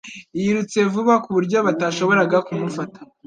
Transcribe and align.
Yirutse 0.39 0.77
vuba 0.93 1.13
ku 1.23 1.29
buryo 1.35 1.57
batashoboraga 1.67 2.37
kumufata 2.47 2.99